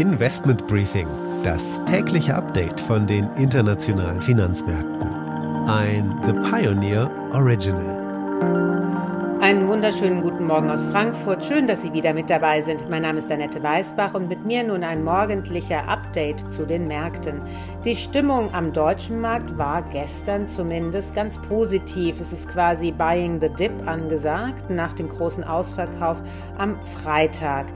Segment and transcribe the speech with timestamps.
[0.00, 1.06] Investment Briefing,
[1.44, 5.02] das tägliche Update von den internationalen Finanzmärkten.
[5.68, 8.00] Ein The Pioneer Original.
[9.42, 11.44] Einen wunderschönen guten Morgen aus Frankfurt.
[11.44, 12.88] Schön, dass Sie wieder mit dabei sind.
[12.88, 17.42] Mein Name ist Annette Weißbach und mit mir nun ein morgendlicher Update zu den Märkten.
[17.84, 22.20] Die Stimmung am deutschen Markt war gestern zumindest ganz positiv.
[22.20, 26.22] Es ist quasi Buying the Dip angesagt nach dem großen Ausverkauf
[26.56, 27.66] am Freitag.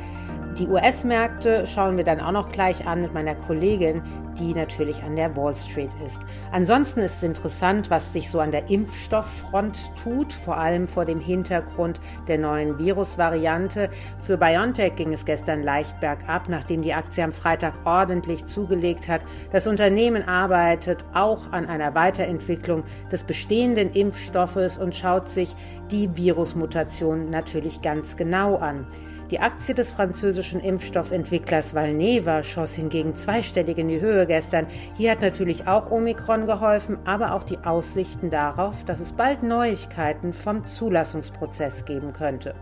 [0.58, 4.02] Die US-Märkte schauen wir dann auch noch gleich an mit meiner Kollegin,
[4.38, 6.20] die natürlich an der Wall Street ist.
[6.52, 11.20] Ansonsten ist es interessant, was sich so an der Impfstofffront tut, vor allem vor dem
[11.20, 13.90] Hintergrund der neuen Virusvariante.
[14.18, 19.22] Für BioNTech ging es gestern leicht bergab, nachdem die Aktie am Freitag ordentlich zugelegt hat.
[19.52, 25.54] Das Unternehmen arbeitet auch an einer Weiterentwicklung des bestehenden Impfstoffes und schaut sich
[25.90, 28.86] die Virusmutation natürlich ganz genau an.
[29.30, 34.66] Die Aktie des französischen Impfstoffentwicklers Valneva schoss hingegen zweistellig in die Höhe gestern.
[34.96, 40.32] Hier hat natürlich auch Omikron geholfen, aber auch die Aussichten darauf, dass es bald Neuigkeiten
[40.32, 42.54] vom Zulassungsprozess geben könnte.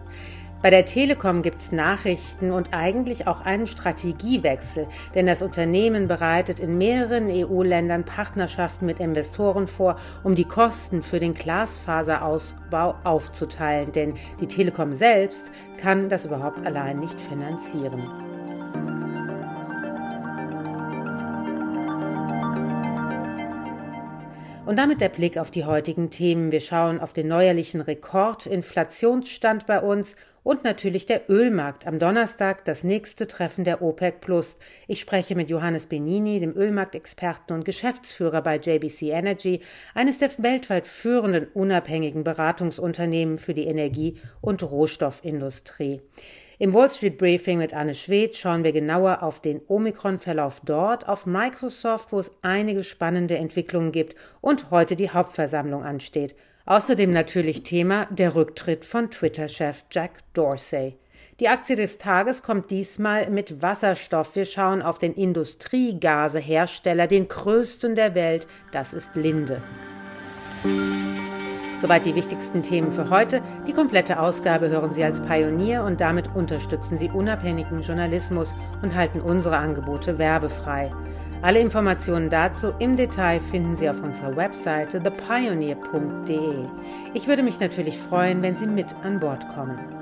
[0.62, 6.60] Bei der Telekom gibt es Nachrichten und eigentlich auch einen Strategiewechsel, denn das Unternehmen bereitet
[6.60, 14.14] in mehreren EU-Ländern Partnerschaften mit Investoren vor, um die Kosten für den Glasfaserausbau aufzuteilen, denn
[14.40, 18.31] die Telekom selbst kann das überhaupt allein nicht finanzieren.
[24.64, 26.52] Und damit der Blick auf die heutigen Themen.
[26.52, 31.84] Wir schauen auf den neuerlichen Rekordinflationsstand bei uns und natürlich der Ölmarkt.
[31.84, 34.56] Am Donnerstag das nächste Treffen der OPEC Plus.
[34.86, 39.62] Ich spreche mit Johannes Benini, dem Ölmarktexperten und Geschäftsführer bei JBC Energy,
[39.94, 46.02] eines der weltweit führenden unabhängigen Beratungsunternehmen für die Energie- und Rohstoffindustrie.
[46.62, 51.26] Im Wall Street Briefing mit Anne Schwedt schauen wir genauer auf den Omikron-Verlauf dort, auf
[51.26, 56.36] Microsoft, wo es einige spannende Entwicklungen gibt und heute die Hauptversammlung ansteht.
[56.64, 60.94] Außerdem natürlich Thema der Rücktritt von Twitter-Chef Jack Dorsey.
[61.40, 64.36] Die Aktie des Tages kommt diesmal mit Wasserstoff.
[64.36, 69.60] Wir schauen auf den Industriegasehersteller, den größten der Welt, das ist Linde.
[71.82, 73.42] Soweit die wichtigsten Themen für heute.
[73.66, 79.20] Die komplette Ausgabe hören Sie als Pionier und damit unterstützen Sie unabhängigen Journalismus und halten
[79.20, 80.92] unsere Angebote werbefrei.
[81.42, 86.68] Alle Informationen dazu im Detail finden Sie auf unserer Webseite thepioneer.de.
[87.14, 90.01] Ich würde mich natürlich freuen, wenn Sie mit an Bord kommen.